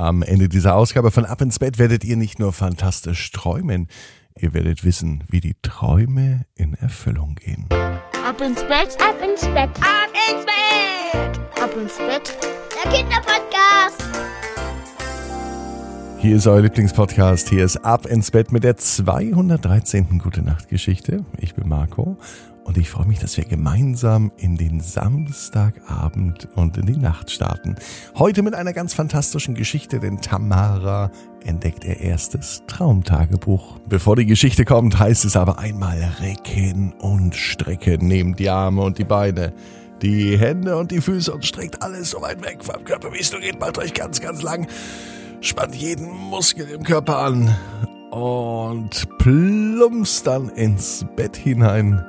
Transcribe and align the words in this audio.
Am 0.00 0.22
Ende 0.22 0.48
dieser 0.48 0.76
Ausgabe 0.76 1.10
von 1.10 1.26
Ab 1.26 1.42
ins 1.42 1.58
Bett 1.58 1.78
werdet 1.78 2.04
ihr 2.04 2.16
nicht 2.16 2.38
nur 2.38 2.54
fantastisch 2.54 3.32
träumen, 3.32 3.86
ihr 4.34 4.54
werdet 4.54 4.82
wissen, 4.82 5.24
wie 5.28 5.40
die 5.40 5.56
Träume 5.60 6.46
in 6.54 6.72
Erfüllung 6.72 7.34
gehen. 7.34 7.66
Ab 7.70 8.40
ins 8.40 8.62
Bett, 8.62 8.96
Ab 8.98 9.16
ins 9.22 9.42
Bett, 9.42 9.68
ab 9.82 10.08
ins 10.30 10.46
Bett, 10.46 11.62
ab 11.62 11.76
ins 11.76 11.98
Bett. 11.98 12.34
der 12.82 12.90
Kinderpodcast. 12.90 14.02
Hier 16.16 16.36
ist 16.36 16.46
euer 16.46 16.62
Lieblingspodcast. 16.62 17.50
Hier 17.50 17.66
ist 17.66 17.76
Ab 17.84 18.06
ins 18.06 18.30
Bett 18.30 18.52
mit 18.52 18.64
der 18.64 18.78
213. 18.78 20.18
Gute 20.18 20.40
Nacht 20.40 20.70
Geschichte. 20.70 21.26
Ich 21.36 21.54
bin 21.54 21.68
Marco 21.68 22.16
und 22.70 22.78
ich 22.78 22.88
freue 22.88 23.08
mich, 23.08 23.18
dass 23.18 23.36
wir 23.36 23.44
gemeinsam 23.44 24.30
in 24.36 24.56
den 24.56 24.78
Samstagabend 24.78 26.46
und 26.54 26.76
in 26.76 26.86
die 26.86 26.96
Nacht 26.96 27.32
starten. 27.32 27.74
Heute 28.14 28.42
mit 28.42 28.54
einer 28.54 28.72
ganz 28.72 28.94
fantastischen 28.94 29.56
Geschichte, 29.56 29.98
denn 29.98 30.20
Tamara 30.20 31.10
entdeckt 31.44 31.82
ihr 31.82 31.98
erstes 31.98 32.62
Traumtagebuch. 32.68 33.80
Bevor 33.88 34.14
die 34.14 34.24
Geschichte 34.24 34.64
kommt, 34.64 35.00
heißt 35.00 35.24
es 35.24 35.36
aber 35.36 35.58
einmal 35.58 35.98
recken 36.20 36.92
und 37.00 37.34
strecken. 37.34 38.06
Nehmt 38.06 38.38
die 38.38 38.50
Arme 38.50 38.82
und 38.82 38.98
die 38.98 39.04
Beine, 39.04 39.52
die 40.00 40.38
Hände 40.38 40.76
und 40.76 40.92
die 40.92 41.00
Füße 41.00 41.34
und 41.34 41.44
streckt 41.44 41.82
alles 41.82 42.10
so 42.10 42.22
weit 42.22 42.40
weg 42.44 42.58
vom 42.62 42.84
Körper, 42.84 43.12
wie 43.12 43.18
es 43.18 43.32
nur 43.32 43.40
geht. 43.40 43.58
Macht 43.58 43.78
euch 43.78 43.94
ganz, 43.94 44.20
ganz 44.20 44.42
lang. 44.42 44.68
Spannt 45.40 45.74
jeden 45.74 46.08
Muskel 46.08 46.68
im 46.68 46.84
Körper 46.84 47.18
an 47.18 47.52
und 48.12 49.08
plumpst 49.18 50.28
dann 50.28 50.50
ins 50.50 51.04
Bett 51.16 51.36
hinein. 51.36 52.06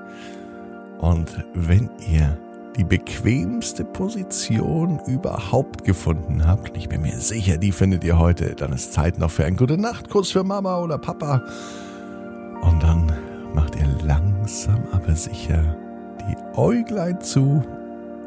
Und 1.01 1.43
wenn 1.55 1.89
ihr 2.07 2.37
die 2.77 2.83
bequemste 2.83 3.83
Position 3.83 4.99
überhaupt 5.07 5.83
gefunden 5.83 6.45
habt, 6.45 6.69
und 6.69 6.77
ich 6.77 6.87
bin 6.87 7.01
mir 7.01 7.19
sicher, 7.19 7.57
die 7.57 7.71
findet 7.71 8.03
ihr 8.03 8.17
heute, 8.17 8.55
dann 8.55 8.71
ist 8.71 8.93
Zeit 8.93 9.17
noch 9.19 9.31
für 9.31 9.43
einen 9.43 9.57
gute 9.57 9.77
Nachtkuss 9.77 10.31
für 10.31 10.43
Mama 10.43 10.79
oder 10.79 10.97
Papa. 10.97 11.43
Und 12.61 12.81
dann 12.81 13.11
macht 13.53 13.75
ihr 13.75 13.87
langsam 14.05 14.83
aber 14.91 15.15
sicher 15.15 15.75
die 16.21 16.57
Äuglein 16.57 17.19
zu. 17.19 17.63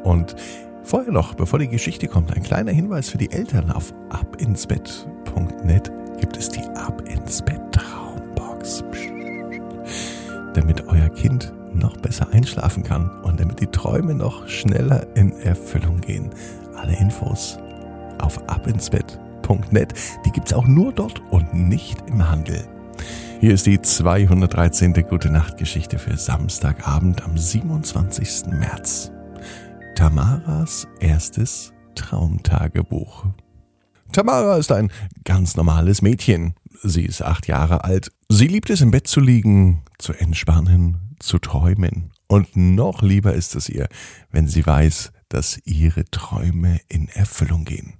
Und 0.03 0.35
vorher 0.83 1.11
noch, 1.11 1.33
bevor 1.33 1.59
die 1.59 1.69
Geschichte 1.69 2.07
kommt, 2.07 2.35
ein 2.35 2.43
kleiner 2.43 2.71
Hinweis 2.71 3.09
für 3.09 3.17
die 3.17 3.31
Eltern 3.31 3.71
auf 3.71 3.93
abinsbett.net 4.09 5.91
gibt 6.19 6.37
es 6.37 6.49
die 6.49 6.63
Ab 6.75 7.01
ins 7.07 7.41
Bett 7.41 7.61
Traumbox. 7.71 8.83
Damit 10.53 10.87
euer 10.87 11.09
Kind 11.09 11.51
noch 11.85 11.97
besser 11.97 12.27
einschlafen 12.31 12.83
kann 12.83 13.09
und 13.21 13.39
damit 13.39 13.59
die 13.59 13.67
Träume 13.67 14.15
noch 14.15 14.47
schneller 14.47 15.05
in 15.15 15.31
Erfüllung 15.33 16.01
gehen. 16.01 16.31
Alle 16.75 16.97
Infos 16.97 17.59
auf 18.19 18.49
abinsbett.net. 18.49 19.93
Die 20.25 20.31
gibt's 20.31 20.53
auch 20.53 20.65
nur 20.65 20.91
dort 20.91 21.21
und 21.29 21.53
nicht 21.53 21.97
im 22.07 22.27
Handel. 22.27 22.67
Hier 23.39 23.53
ist 23.53 23.67
die 23.67 23.79
213. 23.79 24.93
Gute 25.07 25.29
Nacht 25.29 25.57
Geschichte 25.57 25.99
für 25.99 26.17
Samstagabend 26.17 27.23
am 27.23 27.37
27. 27.37 28.47
März. 28.47 29.11
Tamaras 29.95 30.87
erstes 30.99 31.71
Traumtagebuch. 31.93 33.25
Tamara 34.11 34.57
ist 34.57 34.71
ein 34.71 34.91
ganz 35.23 35.55
normales 35.55 36.01
Mädchen. 36.01 36.55
Sie 36.81 37.05
ist 37.05 37.21
acht 37.21 37.47
Jahre 37.47 37.83
alt. 37.83 38.11
Sie 38.29 38.47
liebt 38.47 38.69
es 38.69 38.81
im 38.81 38.91
Bett 38.91 39.07
zu 39.07 39.19
liegen, 39.19 39.83
zu 39.99 40.13
entspannen, 40.13 41.04
zu 41.19 41.39
träumen. 41.39 42.11
Und 42.27 42.55
noch 42.55 43.01
lieber 43.01 43.33
ist 43.33 43.55
es 43.55 43.69
ihr, 43.69 43.87
wenn 44.31 44.47
sie 44.47 44.65
weiß, 44.65 45.11
dass 45.29 45.59
ihre 45.65 46.05
Träume 46.05 46.79
in 46.87 47.07
Erfüllung 47.09 47.65
gehen. 47.65 47.95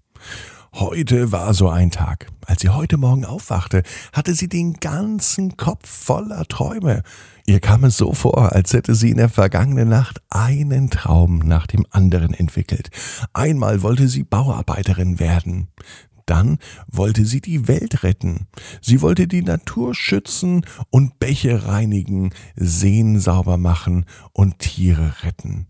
Heute 0.73 1.31
war 1.31 1.53
so 1.53 1.69
ein 1.69 1.89
Tag. 1.89 2.27
Als 2.45 2.61
sie 2.61 2.67
heute 2.67 2.97
Morgen 2.97 3.23
aufwachte, 3.23 3.81
hatte 4.11 4.35
sie 4.35 4.49
den 4.49 4.73
ganzen 4.73 5.55
Kopf 5.55 5.88
voller 5.88 6.44
Träume. 6.45 7.02
Ihr 7.45 7.61
kam 7.61 7.85
es 7.85 7.95
so 7.95 8.11
vor, 8.11 8.52
als 8.52 8.73
hätte 8.73 8.94
sie 8.94 9.11
in 9.11 9.17
der 9.17 9.29
vergangenen 9.29 9.88
Nacht 9.88 10.22
einen 10.29 10.89
Traum 10.89 11.39
nach 11.39 11.66
dem 11.66 11.85
anderen 11.91 12.34
entwickelt. 12.34 12.89
Einmal 13.31 13.84
wollte 13.84 14.09
sie 14.09 14.25
Bauarbeiterin 14.25 15.18
werden. 15.18 15.69
Dann 16.25 16.58
wollte 16.88 17.25
sie 17.25 17.41
die 17.41 17.68
Welt 17.68 18.03
retten. 18.03 18.47
Sie 18.81 19.02
wollte 19.02 19.28
die 19.28 19.44
Natur 19.44 19.94
schützen 19.94 20.66
und 20.90 21.19
Bäche 21.19 21.68
reinigen, 21.68 22.31
Seen 22.56 23.19
sauber 23.19 23.58
machen 23.58 24.06
und 24.34 24.59
Tiere 24.59 25.24
retten. 25.24 25.68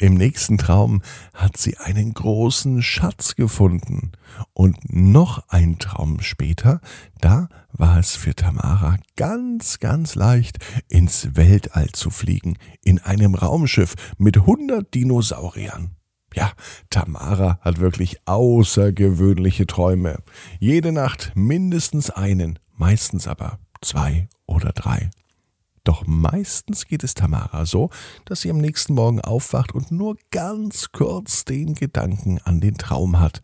Im 0.00 0.14
nächsten 0.14 0.56
Traum 0.56 1.02
hat 1.34 1.58
sie 1.58 1.76
einen 1.76 2.14
großen 2.14 2.80
Schatz 2.82 3.36
gefunden. 3.36 4.12
Und 4.54 4.78
noch 4.90 5.46
ein 5.48 5.78
Traum 5.78 6.22
später, 6.22 6.80
da 7.20 7.50
war 7.72 7.98
es 7.98 8.16
für 8.16 8.34
Tamara 8.34 8.96
ganz, 9.16 9.78
ganz 9.78 10.14
leicht, 10.14 10.58
ins 10.88 11.36
Weltall 11.36 11.90
zu 11.92 12.08
fliegen, 12.08 12.56
in 12.82 12.98
einem 12.98 13.34
Raumschiff 13.34 13.94
mit 14.16 14.46
hundert 14.46 14.94
Dinosauriern. 14.94 15.99
Ja, 16.34 16.52
Tamara 16.90 17.58
hat 17.60 17.80
wirklich 17.80 18.18
außergewöhnliche 18.26 19.66
Träume. 19.66 20.18
Jede 20.58 20.92
Nacht 20.92 21.32
mindestens 21.34 22.10
einen, 22.10 22.58
meistens 22.76 23.26
aber 23.26 23.58
zwei 23.80 24.28
oder 24.46 24.72
drei. 24.72 25.10
Doch 25.84 26.06
meistens 26.06 26.86
geht 26.86 27.04
es 27.04 27.14
Tamara 27.14 27.64
so, 27.64 27.90
dass 28.26 28.42
sie 28.42 28.50
am 28.50 28.58
nächsten 28.58 28.94
Morgen 28.94 29.20
aufwacht 29.20 29.74
und 29.74 29.90
nur 29.90 30.16
ganz 30.30 30.92
kurz 30.92 31.44
den 31.44 31.74
Gedanken 31.74 32.38
an 32.44 32.60
den 32.60 32.76
Traum 32.76 33.18
hat. 33.18 33.40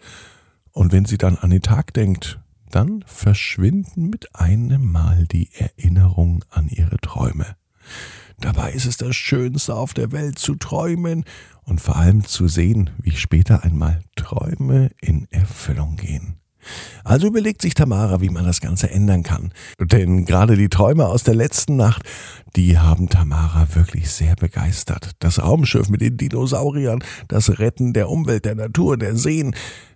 Und 0.73 0.93
wenn 0.93 1.07
sie 1.07 1.19
dann 1.19 1.39
an 1.39 1.51
den 1.51 1.63
Tag 1.63 1.95
denkt, 1.95 2.39
dann 2.71 3.03
verschwinden 3.07 4.11
mit 4.11 4.35
einem 4.35 4.93
Mal 4.93 5.27
die 5.27 5.49
Erinnerungen 5.55 6.45
an 6.51 6.69
ihre. 6.69 6.96
Dabei 8.77 8.83
ist 8.83 8.87
es 8.89 8.97
das 8.99 9.17
Schönste 9.17 9.75
auf 9.75 9.95
der 9.95 10.13
Welt 10.13 10.39
zu 10.39 10.55
träumen 10.55 11.25
und 11.65 11.81
vor 11.81 11.97
allem 11.97 12.27
zu 12.27 12.47
sehen, 12.47 12.91
wie 12.99 13.13
später 13.13 13.65
einmal 13.65 14.03
Träume 14.17 14.91
in 15.01 15.27
Erfüllung 15.31 15.97
gehen. 15.97 16.37
Also 17.03 17.27
überlegt 17.27 17.63
sich 17.63 17.73
Tamara, 17.73 18.21
wie 18.21 18.29
man 18.29 18.45
das 18.45 18.61
Ganze 18.61 18.91
ändern 18.91 19.23
kann. 19.23 19.55
Denn 19.81 20.27
gerade 20.27 20.59
die 20.59 20.69
Träume 20.69 21.07
aus 21.07 21.23
der 21.23 21.35
letzten 21.35 21.77
Nacht, 21.77 22.03
die 22.55 22.79
haben 22.79 23.09
Tamara 23.09 23.67
wirklich 23.75 24.11
sehr 24.11 24.37
begeistert. 24.37 25.13
Das 25.21 25.43
Raumschiff 25.43 25.89
mit 25.89 26.03
den 26.03 26.19
Dinosauriern, 26.19 27.03
das 27.29 27.59
Retten 27.59 27.95
der 27.95 28.11
Umwelt, 28.11 28.45
der 28.45 28.57
Natur, 28.57 28.99
der 28.99 29.17
Seen, 29.17 29.55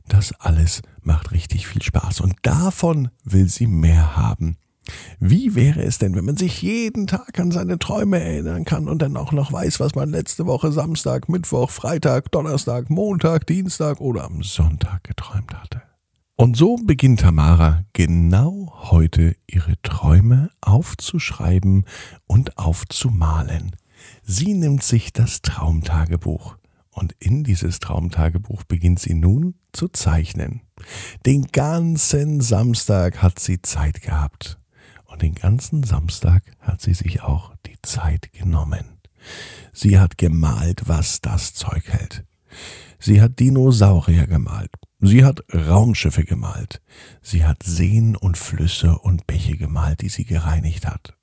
das 0.08 0.32
alles 0.38 0.80
macht 1.02 1.32
richtig 1.32 1.66
viel 1.66 1.82
Spaß. 1.82 2.22
Und 2.22 2.36
davon 2.44 3.10
will 3.24 3.46
sie 3.46 3.66
mehr 3.66 4.16
haben. 4.16 4.56
Wie 5.18 5.54
wäre 5.54 5.82
es 5.82 5.98
denn, 5.98 6.14
wenn 6.14 6.24
man 6.24 6.36
sich 6.36 6.62
jeden 6.62 7.06
Tag 7.06 7.38
an 7.38 7.50
seine 7.50 7.78
Träume 7.78 8.20
erinnern 8.20 8.64
kann 8.64 8.88
und 8.88 9.02
dann 9.02 9.16
auch 9.16 9.32
noch 9.32 9.52
weiß, 9.52 9.80
was 9.80 9.94
man 9.94 10.10
letzte 10.10 10.46
Woche 10.46 10.72
Samstag, 10.72 11.28
Mittwoch, 11.28 11.70
Freitag, 11.70 12.32
Donnerstag, 12.32 12.90
Montag, 12.90 13.46
Dienstag 13.46 14.00
oder 14.00 14.24
am 14.24 14.42
Sonntag 14.42 15.04
geträumt 15.04 15.54
hatte? 15.54 15.82
Und 16.36 16.56
so 16.56 16.76
beginnt 16.76 17.20
Tamara 17.20 17.84
genau 17.92 18.72
heute 18.90 19.36
ihre 19.46 19.74
Träume 19.82 20.50
aufzuschreiben 20.62 21.84
und 22.26 22.56
aufzumalen. 22.56 23.76
Sie 24.22 24.54
nimmt 24.54 24.82
sich 24.82 25.12
das 25.12 25.42
Traumtagebuch 25.42 26.56
und 26.92 27.14
in 27.18 27.44
dieses 27.44 27.78
Traumtagebuch 27.78 28.62
beginnt 28.64 29.00
sie 29.00 29.12
nun 29.12 29.54
zu 29.72 29.88
zeichnen. 29.88 30.62
Den 31.26 31.48
ganzen 31.52 32.40
Samstag 32.40 33.22
hat 33.22 33.38
sie 33.38 33.60
Zeit 33.60 34.00
gehabt 34.00 34.59
den 35.20 35.34
ganzen 35.34 35.82
Samstag 35.84 36.42
hat 36.60 36.80
sie 36.80 36.94
sich 36.94 37.22
auch 37.22 37.54
die 37.66 37.76
Zeit 37.82 38.32
genommen. 38.32 39.00
Sie 39.72 39.98
hat 39.98 40.18
gemalt, 40.18 40.82
was 40.86 41.20
das 41.20 41.54
Zeug 41.54 41.88
hält. 41.88 42.24
Sie 42.98 43.20
hat 43.22 43.38
Dinosaurier 43.38 44.26
gemalt. 44.26 44.70
Sie 45.00 45.24
hat 45.24 45.42
Raumschiffe 45.54 46.24
gemalt. 46.24 46.82
Sie 47.22 47.44
hat 47.44 47.62
Seen 47.62 48.16
und 48.16 48.36
Flüsse 48.36 48.98
und 48.98 49.26
Bäche 49.26 49.56
gemalt, 49.56 50.02
die 50.02 50.10
sie 50.10 50.24
gereinigt 50.24 50.86
hat. 50.86 51.14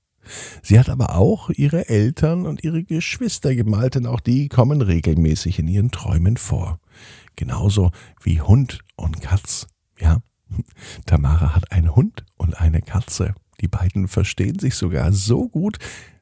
Sie 0.62 0.80
hat 0.80 0.90
aber 0.90 1.16
auch 1.16 1.50
ihre 1.50 1.88
Eltern 1.88 2.46
und 2.46 2.64
ihre 2.64 2.84
Geschwister 2.84 3.56
gemalt, 3.56 3.96
denn 3.96 4.06
auch 4.06 4.20
die 4.20 4.50
kommen 4.50 4.82
regelmäßig 4.82 5.60
in 5.60 5.68
ihren 5.68 5.92
Träumen 5.92 6.38
vor. 6.38 6.80
Genauso 7.36 7.92
wie 8.24 8.42
Hund 8.42 8.80
und 8.96 9.22
Katz. 9.22 9.68
Ja, 10.00 10.22
Tamara 11.06 11.56
hat 11.56 11.72
einen 11.72 11.96
Hund 11.96 12.26
und 12.36 12.60
eine 12.60 12.82
Katze. 12.82 13.36
Die 13.62 13.68
beiden 13.68 14.08
verstehen 14.08 14.60
sich 14.60 14.76
sogar 14.76 15.12
so 15.14 15.48
gut, 15.50 15.78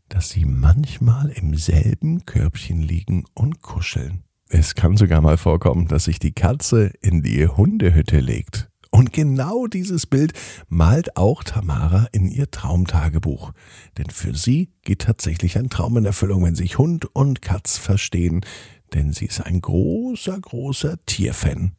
dass 0.10 0.30
sie 0.30 0.46
manchmal 0.46 1.30
im 1.30 1.56
selben 1.56 2.26
Körbchen 2.26 2.82
liegen 2.82 3.26
und 3.34 3.62
kuscheln. 3.62 4.24
Es 4.50 4.76
kann 4.76 4.96
sogar 4.96 5.22
mal 5.22 5.38
vorkommen, 5.38 5.88
dass 5.88 6.06
sich 6.06 6.20
die 6.20 6.34
Katze 6.34 6.92
in 7.02 7.24
die 7.24 7.48
Hundehütte 7.48 8.20
legt. 8.20 8.70
Und 8.92 9.12
genau 9.12 9.68
dieses 9.68 10.06
Bild 10.06 10.32
malt 10.70 11.18
auch 11.18 11.44
Tamara 11.44 12.08
in 12.14 12.30
ihr 12.30 12.50
Traumtagebuch. 12.50 13.52
Denn 13.98 14.10
für 14.10 14.34
sie 14.34 14.72
geht 14.84 15.02
tatsächlich 15.02 15.58
ein 15.58 15.70
Traum 15.70 15.98
in 15.98 16.06
Erfüllung, 16.06 16.46
wenn 16.46 16.56
sich 16.56 16.78
Hund 16.78 17.14
und 17.14 17.42
Katz 17.42 17.78
verstehen. 17.78 18.46
Denn 18.94 19.12
sie 19.12 19.26
ist 19.26 19.42
ein 19.42 19.60
großer, 19.60 20.40
großer 20.40 20.98
Tierfan. 21.06 21.74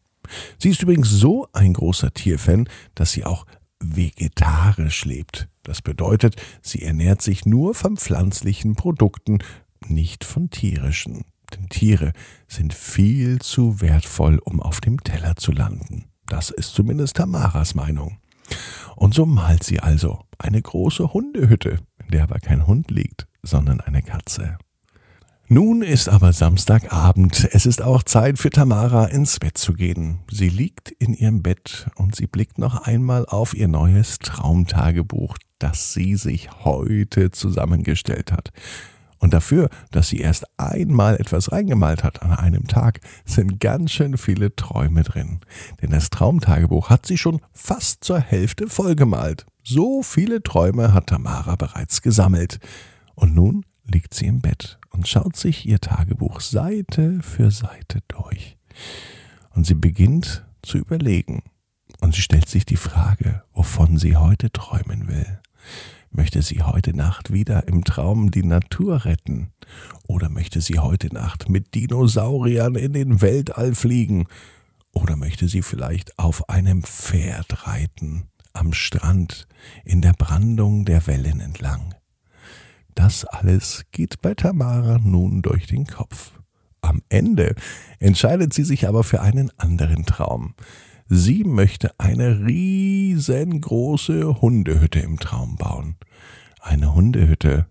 Sie 0.58 0.68
ist 0.70 0.82
übrigens 0.82 1.08
so 1.08 1.48
ein 1.54 1.72
großer 1.72 2.12
Tierfan, 2.12 2.68
dass 2.94 3.12
sie 3.12 3.24
auch 3.24 3.46
vegetarisch 3.80 5.04
lebt. 5.04 5.48
Das 5.62 5.82
bedeutet, 5.82 6.36
sie 6.62 6.82
ernährt 6.82 7.22
sich 7.22 7.46
nur 7.46 7.74
von 7.74 7.96
pflanzlichen 7.96 8.74
Produkten, 8.74 9.38
nicht 9.86 10.24
von 10.24 10.50
tierischen. 10.50 11.24
Denn 11.54 11.68
Tiere 11.68 12.12
sind 12.48 12.74
viel 12.74 13.38
zu 13.40 13.80
wertvoll, 13.80 14.38
um 14.38 14.60
auf 14.60 14.80
dem 14.80 15.02
Teller 15.02 15.36
zu 15.36 15.52
landen. 15.52 16.06
Das 16.26 16.50
ist 16.50 16.74
zumindest 16.74 17.16
Tamaras 17.16 17.74
Meinung. 17.74 18.18
Und 18.96 19.14
so 19.14 19.26
malt 19.26 19.62
sie 19.62 19.80
also 19.80 20.24
eine 20.38 20.60
große 20.60 21.12
Hundehütte, 21.12 21.78
in 22.02 22.10
der 22.10 22.24
aber 22.24 22.38
kein 22.40 22.66
Hund 22.66 22.90
liegt, 22.90 23.26
sondern 23.42 23.80
eine 23.80 24.02
Katze. 24.02 24.58
Nun 25.48 25.82
ist 25.82 26.08
aber 26.08 26.32
Samstagabend. 26.32 27.48
Es 27.52 27.66
ist 27.66 27.80
auch 27.80 28.02
Zeit 28.02 28.36
für 28.40 28.50
Tamara 28.50 29.04
ins 29.06 29.38
Bett 29.38 29.56
zu 29.56 29.74
gehen. 29.74 30.18
Sie 30.28 30.48
liegt 30.48 30.90
in 30.90 31.14
ihrem 31.14 31.40
Bett 31.40 31.86
und 31.94 32.16
sie 32.16 32.26
blickt 32.26 32.58
noch 32.58 32.82
einmal 32.82 33.26
auf 33.26 33.54
ihr 33.54 33.68
neues 33.68 34.18
Traumtagebuch, 34.18 35.36
das 35.60 35.92
sie 35.92 36.16
sich 36.16 36.50
heute 36.64 37.30
zusammengestellt 37.30 38.32
hat. 38.32 38.50
Und 39.18 39.34
dafür, 39.34 39.70
dass 39.92 40.08
sie 40.08 40.18
erst 40.18 40.46
einmal 40.56 41.14
etwas 41.14 41.52
reingemalt 41.52 42.02
hat 42.02 42.22
an 42.22 42.32
einem 42.32 42.66
Tag, 42.66 42.98
sind 43.24 43.60
ganz 43.60 43.92
schön 43.92 44.18
viele 44.18 44.56
Träume 44.56 45.04
drin. 45.04 45.38
Denn 45.80 45.90
das 45.90 46.10
Traumtagebuch 46.10 46.90
hat 46.90 47.06
sie 47.06 47.18
schon 47.18 47.40
fast 47.52 48.02
zur 48.02 48.18
Hälfte 48.18 48.68
vollgemalt. 48.68 49.46
So 49.62 50.02
viele 50.02 50.42
Träume 50.42 50.92
hat 50.92 51.06
Tamara 51.06 51.54
bereits 51.54 52.02
gesammelt. 52.02 52.58
Und 53.14 53.36
nun 53.36 53.64
liegt 53.86 54.14
sie 54.14 54.26
im 54.26 54.40
Bett 54.40 54.78
und 54.90 55.08
schaut 55.08 55.36
sich 55.36 55.66
ihr 55.66 55.80
Tagebuch 55.80 56.40
Seite 56.40 57.20
für 57.22 57.50
Seite 57.50 58.00
durch. 58.08 58.56
Und 59.50 59.66
sie 59.66 59.74
beginnt 59.74 60.44
zu 60.62 60.78
überlegen. 60.78 61.42
Und 62.00 62.14
sie 62.14 62.22
stellt 62.22 62.48
sich 62.48 62.66
die 62.66 62.76
Frage, 62.76 63.42
wovon 63.52 63.96
sie 63.96 64.16
heute 64.16 64.50
träumen 64.50 65.08
will. 65.08 65.40
Möchte 66.10 66.42
sie 66.42 66.62
heute 66.62 66.96
Nacht 66.96 67.32
wieder 67.32 67.68
im 67.68 67.84
Traum 67.84 68.30
die 68.30 68.42
Natur 68.42 69.04
retten? 69.04 69.52
Oder 70.06 70.28
möchte 70.28 70.60
sie 70.60 70.78
heute 70.78 71.12
Nacht 71.12 71.48
mit 71.48 71.74
Dinosauriern 71.74 72.74
in 72.74 72.92
den 72.92 73.20
Weltall 73.20 73.74
fliegen? 73.74 74.26
Oder 74.92 75.16
möchte 75.16 75.48
sie 75.48 75.62
vielleicht 75.62 76.18
auf 76.18 76.48
einem 76.48 76.82
Pferd 76.82 77.66
reiten, 77.66 78.28
am 78.54 78.72
Strand, 78.72 79.46
in 79.84 80.00
der 80.00 80.14
Brandung 80.14 80.86
der 80.86 81.06
Wellen 81.06 81.40
entlang? 81.40 81.95
Das 82.96 83.24
alles 83.24 83.84
geht 83.92 84.20
bei 84.22 84.34
Tamara 84.34 84.98
nun 84.98 85.42
durch 85.42 85.66
den 85.66 85.86
Kopf. 85.86 86.32
Am 86.80 87.02
Ende 87.08 87.54
entscheidet 88.00 88.52
sie 88.52 88.64
sich 88.64 88.88
aber 88.88 89.04
für 89.04 89.20
einen 89.20 89.52
anderen 89.58 90.06
Traum. 90.06 90.54
Sie 91.06 91.44
möchte 91.44 91.92
eine 91.98 92.40
riesengroße 92.46 94.40
Hundehütte 94.40 94.98
im 95.00 95.20
Traum 95.20 95.56
bauen. 95.56 95.96
Eine 96.60 96.94
Hundehütte 96.94 97.66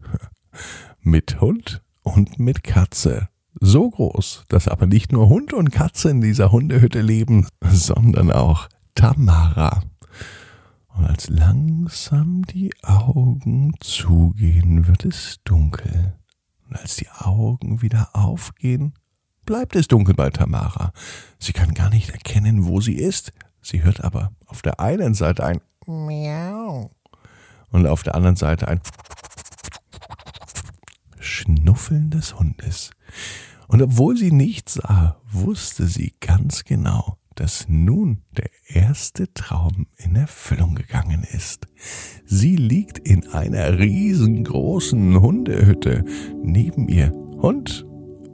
mit 1.02 1.42
Hund 1.42 1.82
und 2.04 2.40
mit 2.40 2.64
Katze. 2.64 3.28
So 3.60 3.90
groß, 3.90 4.46
dass 4.48 4.68
aber 4.68 4.86
nicht 4.86 5.12
nur 5.12 5.28
Hund 5.28 5.54
und 5.54 5.72
Katze 5.72 6.12
in 6.12 6.22
dieser 6.22 6.52
Hundehütte 6.52 7.02
leben, 7.02 7.48
sondern 7.66 8.32
auch 8.32 8.70
Tamara. 8.94 9.82
Und 10.96 11.06
als 11.06 11.28
langsam 11.30 12.44
die 12.46 12.72
Augen 12.84 13.74
zugehen, 13.82 14.88
wird 14.88 15.06
es 15.06 15.40
dunkel. 15.44 16.16
Und 16.70 16.78
als 16.78 16.96
die 16.96 17.10
Augen 17.10 17.82
wieder 17.82 18.10
aufgehen, 18.14 18.94
bleibt 19.46 19.76
es 19.76 19.88
dunkel 19.88 20.16
bei 20.16 20.30
Tamara. 20.30 20.94
Sie 21.38 21.54
kann 21.54 21.74
gar 21.74 21.90
nicht 21.90 22.10
erkennen, 22.10 22.66
wo 22.66 22.82
sie 22.82 22.96
ist. 22.96 23.34
Sie 23.62 23.84
hört 23.84 24.04
aber 24.04 24.32
auf 24.46 24.62
der 24.62 24.80
einen 24.80 25.14
Seite 25.14 25.46
ein 25.46 25.62
Miau 25.86 26.90
und 27.72 27.88
auf 27.88 28.04
der 28.04 28.16
anderen 28.16 28.36
Seite 28.36 28.68
ein 28.68 28.82
Schnuffeln 31.20 32.10
des 32.10 32.40
Hundes. 32.40 32.92
Und 33.68 33.82
obwohl 33.82 34.16
sie 34.16 34.32
nichts 34.32 34.76
sah, 34.76 35.18
wusste 35.30 35.88
sie 35.88 36.14
ganz 36.22 36.64
genau, 36.64 37.18
dass 37.36 37.68
nun 37.68 38.24
der 38.38 38.50
erste 38.68 39.32
Traum 39.34 39.88
in 39.98 40.16
Erfüllung 40.16 40.76
gegangen 40.76 41.26
ist. 41.32 41.68
Sie 42.26 42.56
liegt 42.56 42.98
in 42.98 43.28
einer 43.28 43.78
riesengroßen 43.78 45.22
Hundehütte, 45.22 46.06
neben 46.44 46.88
ihr 46.88 47.12
Hund 47.42 47.86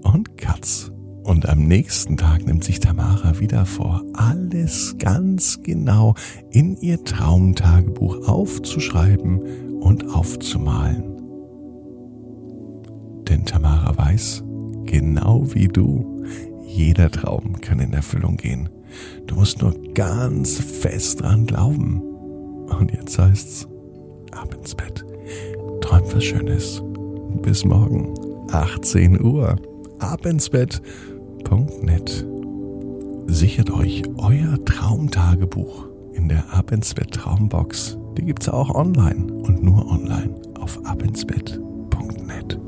und 0.03 0.38
Katz. 0.38 0.92
Und 1.24 1.48
am 1.48 1.68
nächsten 1.68 2.18
Tag 2.18 2.45
nimmt 2.45 2.63
sich 2.63 2.80
Tamara 2.80 3.39
wieder 3.39 3.65
vor, 3.65 4.03
alles 4.13 4.95
ganz 4.98 5.62
genau 5.62 6.15
in 6.50 6.75
ihr 6.77 7.03
Traumtagebuch 7.03 8.27
aufzuschreiben 8.27 9.80
und 9.81 10.09
aufzumalen. 10.09 11.03
Denn 13.30 13.45
Tamara 13.45 13.95
weiß, 13.95 14.44
genau 14.86 15.53
wie 15.53 15.68
du, 15.68 16.24
jeder 16.65 17.12
Traum 17.12 17.62
kann 17.62 17.80
in 17.80 17.94
Erfüllung 17.94 18.38
gehen. 18.38 18.69
Du 19.27 19.35
musst 19.35 19.61
nur 19.61 19.73
ganz 19.93 20.59
fest 20.59 21.21
dran 21.21 21.45
glauben. 21.45 22.01
Und 22.79 22.91
jetzt 22.93 23.17
heißt's, 23.17 23.67
ab 24.31 24.53
ins 24.53 24.75
Bett. 24.75 25.05
Träum 25.81 26.03
was 26.13 26.23
Schönes. 26.23 26.81
Bis 27.41 27.65
morgen, 27.65 28.13
18 28.51 29.21
Uhr. 29.23 29.55
Ab 29.99 30.25
ins 30.25 30.49
Bett.net. 30.49 32.25
Sichert 33.27 33.71
euch 33.71 34.03
euer 34.17 34.63
Traumtagebuch 34.65 35.88
in 36.13 36.27
der 36.27 36.53
Ab 36.53 36.71
ins 36.71 36.93
Bett 36.93 37.11
Traumbox. 37.11 37.97
Die 38.17 38.25
gibt's 38.25 38.49
auch 38.49 38.73
online 38.75 39.31
und 39.31 39.63
nur 39.63 39.89
online 39.89 40.35
auf 40.59 40.79
abinsbett.net. 40.85 42.61